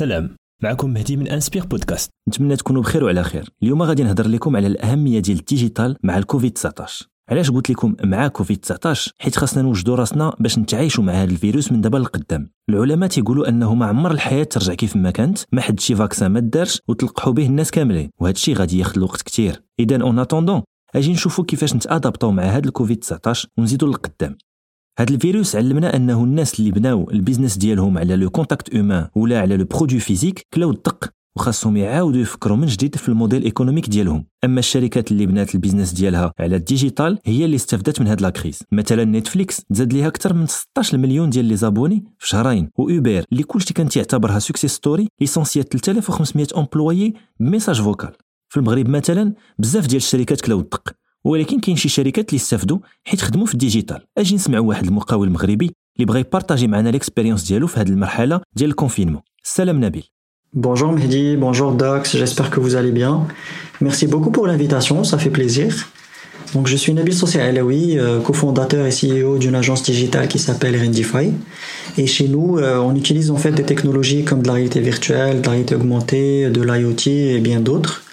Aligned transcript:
سلام 0.00 0.36
معكم 0.62 0.90
مهدي 0.90 1.16
من 1.16 1.28
Inspire 1.28 1.66
Podcast 1.66 2.10
نتمنى 2.28 2.56
تكونوا 2.56 2.82
بخير 2.82 3.04
وعلى 3.04 3.24
خير. 3.24 3.48
اليوم 3.62 3.82
غادي 3.82 4.02
نهضر 4.02 4.28
لكم 4.28 4.56
على 4.56 4.66
الأهمية 4.66 5.20
ديال 5.20 5.38
ال 5.38 5.45
digital 5.45 5.96
مع 6.02 6.18
الكوفيد 6.18 6.52
19 6.52 7.06
علاش 7.30 7.50
قلت 7.50 7.70
لكم 7.70 7.96
مع 8.04 8.28
كوفيد 8.28 8.56
19 8.56 9.12
حيت 9.18 9.36
خاصنا 9.36 9.62
نوجدوا 9.62 9.96
راسنا 9.96 10.36
باش 10.40 10.58
نتعايشوا 10.58 11.04
مع 11.04 11.12
هذا 11.12 11.30
الفيروس 11.30 11.72
من 11.72 11.80
دابا 11.80 11.98
لقدام 11.98 12.50
العلماء 12.70 13.08
تيقولوا 13.08 13.48
أنه 13.48 13.74
ما 13.74 13.86
عمر 13.86 14.10
الحياة 14.10 14.44
ترجع 14.44 14.74
كيف 14.74 14.96
ما 14.96 15.10
كانت 15.10 15.38
ما 15.52 15.60
حد 15.60 15.80
شي 15.80 15.94
vaccin 15.94 16.30
ما 16.30 16.40
دارش 16.40 16.80
وتلقحوا 16.88 17.32
به 17.32 17.46
الناس 17.46 17.70
كاملين. 17.70 18.10
وهذا 18.20 18.34
الشيء 18.34 18.56
غادي 18.56 18.78
ياخذ 18.78 18.96
الوقت 18.96 19.22
كثير 19.22 19.62
اذا 19.80 20.02
en 20.02 20.18
attendant 20.18 20.62
أجي 20.94 21.12
نشوفوا 21.12 21.44
كيفاش 21.44 21.74
نتادابطوا 21.74 22.32
مع 22.32 22.42
هذا 22.42 22.66
الكوفيد 22.66 22.98
19 22.98 23.48
ونزيدوا 23.58 23.88
للقدام. 23.88 24.36
هذا 24.98 25.14
الفيروس 25.14 25.56
علمنا 25.56 25.96
أنه 25.96 26.24
الناس 26.24 26.60
اللي 26.60 26.70
بناو 26.70 27.10
ال 27.10 27.15
business 27.15 27.56
ديالهم 27.56 27.98
على 27.98 28.16
le 28.16 28.30
contact 28.30 28.74
humain 28.74 29.08
ولا 29.16 29.40
على 29.40 29.56
le 29.56 29.64
produit 29.64 30.00
physique 30.00 30.46
كلاو 30.54 30.70
الدق 30.70 31.10
وخاصهم 31.36 31.76
يعاودوا 31.76 32.20
يفكروا 32.20 32.56
من 32.56 32.66
جديد 32.66 32.96
في 32.96 33.08
ال 33.08 33.13
modèle 33.13 33.42
économique 33.42 33.88
ديالهم. 33.88 34.26
أما 34.44 34.58
الشركات 34.58 35.12
اللي 35.12 35.26
بنات 35.26 35.54
ال 35.54 35.58
business 35.58 35.92
ديالها 35.92 36.32
على 36.40 36.56
ال 36.56 36.64
digital 36.64 37.18
هي 37.24 37.44
اللي 37.44 37.56
استفدت 37.56 38.00
من 38.00 38.06
هاد 38.06 38.20
la 38.20 38.32
crise 38.32 38.62
مثلا 38.72 39.04
Netflix 39.04 39.64
تزاد 39.64 39.92
ليها 39.92 40.06
أكثر 40.08 40.34
من 40.34 40.46
16 40.46 40.98
مليون 40.98 41.30
ديال 41.30 41.44
les 41.44 41.56
abonnés 41.56 42.04
في 42.18 42.28
شهرين 42.28 42.70
و 42.78 42.87
Uber 42.87 43.24
اللي 43.32 43.42
كلشي 43.42 43.74
كان 43.74 43.88
تيعتبرها 43.88 44.38
success 44.38 44.72
story 44.72 45.08
ليسونسيات 45.20 45.72
3500 45.72 46.46
employés 46.56 47.14
ب 47.40 47.45
message 47.45 47.82
vocal 47.82 48.12
في 48.48 48.56
المغرب 48.56 48.88
مثلا 48.88 49.34
بزاف 49.58 49.86
ديال 49.86 49.96
الشركات 49.96 50.40
كلاو 50.40 50.60
الدق 50.60 50.92
ولكن 51.23 51.59
كاين 51.59 51.77
شي 51.77 51.89
شركات 51.89 52.29
اللي 52.29 52.37
استفدوا 52.37 52.79
حيت 53.03 53.21
خدموا 53.21 53.45
في 53.45 53.53
الديجيتال 53.53 54.01
اجي 54.17 54.35
نسمعوا 54.35 54.67
واحد 54.67 54.85
المقاول 54.85 55.29
مغربي 55.29 55.71
اللي 55.95 56.05
بغى 56.05 56.19
يبارطاجي 56.19 56.67
معنا 56.67 56.89
ليكسبيريونس 56.89 57.47
ديالو 57.47 57.67
في 57.67 57.79
هذه 57.79 57.89
المرحله 57.89 58.41
ديال 58.55 58.69
الكونفينمون 58.69 59.21
السلام 59.43 59.85
نبيل 59.85 60.03
Bonjour 60.57 60.93
Mehdi, 60.93 61.35
bonjour 61.35 61.73
Docs, 61.73 62.11
j'espère 62.15 62.49
que 62.49 62.61
vous 62.61 62.77
allez 62.79 62.93
bien. 62.93 63.27
Merci 63.81 64.07
beaucoup 64.07 64.31
pour 64.31 64.47
l'invitation, 64.47 65.03
ça 65.03 65.17
fait 65.17 65.29
plaisir. 65.29 65.69
Donc 66.53 66.67
je 66.67 66.77
suis 66.77 66.93
Nabil 66.93 67.13
Sossi 67.13 67.39
Alaoui, 67.39 67.99
euh, 67.99 68.21
cofondateur 68.21 68.85
et 68.85 68.93
CEO 68.99 69.37
d'une 69.37 69.55
agence 69.55 69.83
digitale 69.83 70.29
qui 70.29 70.39
s'appelle 70.39 70.81
Rendify. 70.81 71.33
Et 71.97 72.07
chez 72.07 72.29
nous, 72.29 72.57
euh, 72.57 72.77
on 72.77 72.95
utilise 72.95 73.31
en 73.31 73.35
fait 73.35 73.51
des 73.51 73.63
technologies 73.63 74.23
comme 74.23 74.41
de 74.43 74.47
la 74.47 74.53
réalité 74.53 74.79
virtuelle, 74.79 75.41
de 75.41 75.45
la 75.45 75.51
réalité 75.51 75.75
augmentée, 75.75 76.49
de 76.49 76.61
l'IoT 76.61 77.05
et 77.07 77.39
bien 77.39 77.59
d'autres 77.59 78.03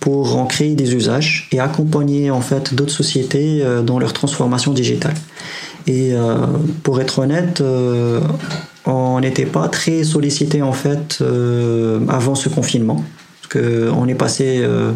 pour 0.00 0.36
en 0.36 0.46
créer 0.46 0.74
des 0.74 0.94
usages 0.94 1.48
et 1.52 1.60
accompagner 1.60 2.30
en 2.30 2.40
fait 2.40 2.74
d'autres 2.74 2.92
sociétés 2.92 3.62
euh, 3.62 3.82
dans 3.82 3.98
leur 3.98 4.12
transformation 4.12 4.72
digitale. 4.72 5.14
Et 5.86 6.12
pour 6.82 7.00
être 7.00 7.20
honnête, 7.20 7.62
on 8.88 9.20
n'était 9.20 9.46
pas 9.46 9.68
très 9.68 10.02
sollicité 10.02 10.62
en 10.62 10.72
fait 10.72 11.18
euh, 11.20 12.00
avant 12.08 12.34
ce 12.34 12.48
confinement. 12.48 13.04
Parce 13.42 13.62
qu'on 13.62 14.08
est 14.08 14.14
passé 14.14 14.60
euh, 14.62 14.92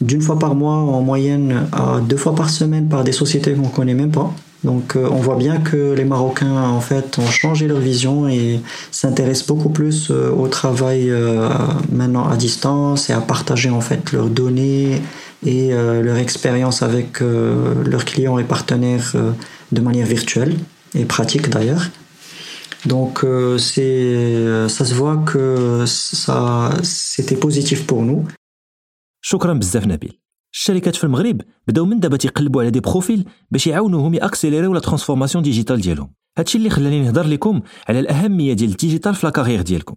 d'une 0.00 0.20
fois 0.20 0.38
par 0.38 0.54
mois 0.54 0.74
en 0.74 1.00
moyenne 1.00 1.68
à 1.72 2.00
deux 2.00 2.16
fois 2.16 2.34
par 2.34 2.50
semaine 2.50 2.88
par 2.88 3.04
des 3.04 3.12
sociétés 3.12 3.54
qu'on 3.54 3.68
connaît 3.68 3.94
même 3.94 4.10
pas. 4.10 4.32
Donc 4.64 4.96
euh, 4.96 5.08
on 5.10 5.16
voit 5.16 5.36
bien 5.36 5.58
que 5.58 5.92
les 5.92 6.04
Marocains 6.04 6.62
en 6.62 6.80
fait 6.80 7.18
ont 7.18 7.26
changé 7.26 7.68
leur 7.68 7.78
vision 7.78 8.28
et 8.28 8.60
s'intéressent 8.90 9.46
beaucoup 9.46 9.68
plus 9.68 10.10
euh, 10.10 10.30
au 10.30 10.48
travail 10.48 11.10
euh, 11.10 11.48
maintenant 11.92 12.28
à 12.28 12.36
distance 12.36 13.10
et 13.10 13.12
à 13.12 13.20
partager 13.20 13.70
en 13.70 13.80
fait 13.80 14.12
leurs 14.12 14.28
données 14.28 15.02
et 15.44 15.70
leur 15.70 16.16
expérience 16.16 16.82
avec 16.82 17.20
leurs 17.20 18.04
clients 18.04 18.38
et 18.38 18.42
partenaires 18.42 19.12
de 19.70 19.80
manière 19.80 20.06
virtuelle 20.06 20.56
et 20.94 21.04
pratique 21.04 21.50
d'ailleurs. 21.50 21.84
Donc 22.86 23.24
c'est 23.58 24.34
ça 24.68 24.84
se 24.84 24.94
voit 24.94 25.18
que 25.18 25.84
ça 25.86 26.70
c'était 26.82 27.36
positif 27.36 27.86
pour 27.86 28.02
nous. 28.02 28.24
شكرا 29.20 29.56
بزاف 29.56 29.84
الشركات 30.56 30.96
في 30.96 31.04
المغرب 31.04 31.40
بداو 31.68 31.84
من 31.84 32.00
دابا 32.00 32.16
تيقلبوا 32.16 32.62
على 32.62 32.70
des 32.70 32.80
profils 32.80 33.24
باش 33.50 33.66
يعاونوهم 33.66 34.14
يأكسيليريو 34.14 34.74
la 34.74 34.80
transformation 34.80 35.44
digitale 35.44 35.80
ديالهم. 35.80 36.10
هادشي 36.38 36.58
اللي 36.58 36.70
خلاني 36.70 37.02
نهضر 37.02 37.26
لكم 37.26 37.60
على 37.88 38.00
الأهمية 38.00 38.52
ديال 38.52 38.70
الديجيتال 38.70 39.14
في 39.14 39.26
la 39.26 39.33
carrière 39.33 39.62
ديالكم. 39.62 39.94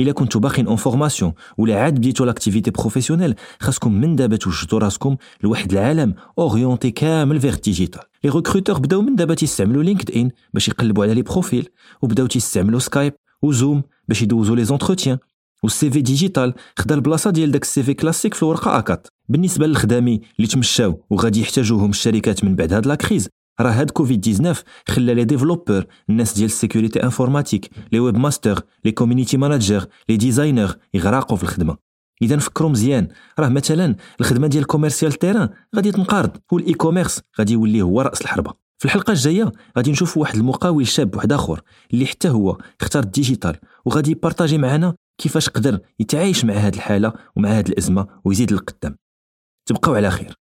إلا 0.00 0.12
كنتو 0.12 0.38
باقيين 0.38 0.66
en 0.66 0.76
formation 0.76 1.32
ولا 1.58 1.80
عاد 1.80 1.94
بديتو 1.94 2.24
l'activité 2.24 2.70
professionnelle 2.70 3.34
خاصكم 3.60 3.92
من 3.92 4.16
دابا 4.16 4.36
توجدوا 4.36 4.78
راسكم 4.78 5.16
لواحد 5.42 5.72
العالم 5.72 6.14
orienté 6.38 6.90
كامل 6.90 7.40
vers 7.40 7.54
digital. 7.54 8.00
les 8.24 8.30
recruteurs 8.30 8.78
بداو 8.78 9.02
من 9.02 9.16
دابا 9.16 9.34
تيستعملوا 9.34 9.82
LinkedIn 9.82 10.30
باش 10.54 10.68
يقلبوا 10.68 11.04
على 11.04 11.14
les 11.14 11.22
profils 11.22 11.68
وبداو 12.02 12.26
تيستعملوا 12.26 12.78
Skype 12.78 13.12
و 13.42 13.50
Zoom 13.50 13.82
باش 14.08 14.22
يدوزوا 14.22 14.56
les 14.56 14.64
entretiens. 14.64 15.18
وال 15.62 15.90
CV 15.90 16.00
digital 16.00 16.54
خدا 16.78 16.94
البلاصه 16.94 17.30
ديال 17.30 17.50
داك 17.50 17.62
ال 17.62 17.82
CV 17.82 17.94
classique 17.94 18.34
في 18.34 18.42
الورقة 18.42 18.78
A4 18.78 19.06
بالنسبة 19.28 19.66
للخدامي 19.66 20.20
اللي 20.36 20.48
تمشاو 20.48 21.04
وغادي 21.10 21.40
يحتاجوهم 21.40 21.90
الشركات 21.90 22.44
من 22.44 22.56
بعد 22.56 22.72
هاد 22.72 22.86
la 22.86 22.94
crise 22.94 23.28
راه 23.60 23.70
هاد 23.70 23.90
كوفيد 23.90 24.20
19 24.20 24.62
خلى 24.88 25.14
les 25.14 25.24
développeurs 25.24 25.84
الناس 26.10 26.34
ديال 26.34 26.46
ال 26.46 26.52
sécurité 26.52 27.02
informatique 27.02 27.70
les 27.92 28.00
webmasters 28.00 28.60
les 28.84 28.92
community 28.92 29.36
managers 29.36 29.86
les 30.08 30.16
designers 30.16 30.76
يغرقوا 30.94 31.36
في 31.36 31.42
الخدمة. 31.42 31.76
إذا 32.22 32.36
فكروا 32.36 32.70
مزيان 32.70 33.08
راه 33.38 33.48
مثلا 33.48 33.96
الخدمة 34.20 34.46
ديال 34.46 34.66
commercial 34.66 35.12
terrain 35.12 35.48
غادي 35.76 35.92
تنقرض 35.92 36.30
وال 36.52 36.74
e-commerce 36.74 37.20
غادي 37.38 37.52
يولي 37.52 37.82
هو 37.82 38.00
رأس 38.00 38.22
الحربة. 38.22 38.52
في 38.78 38.84
الحلقة 38.84 39.10
الجاية 39.10 39.52
غادي 39.76 39.90
نشوفوا 39.90 40.22
واحد 40.22 40.36
المقاول 40.36 40.86
شاب 40.86 41.16
واحد 41.16 41.32
آخر 41.32 41.60
اللي 41.92 42.06
حتى 42.06 42.28
هو 42.28 42.58
اختار 42.80 43.02
ال 43.02 43.09
digital 43.09 43.56
وغادي 43.84 44.10
يبارطاجي 44.10 44.58
معنا 44.58 44.94
كيفاش 45.20 45.48
قدر 45.48 45.80
يتعايش 45.98 46.44
مع 46.44 46.54
هذه 46.54 46.74
الحالة 46.74 47.12
ومع 47.36 47.48
هذه 47.48 47.68
الأزمة 47.68 48.20
ويزيد 48.24 48.52
للقدام. 48.52 48.96
تبقاو 49.68 49.94
على 49.94 50.10
خير. 50.10 50.39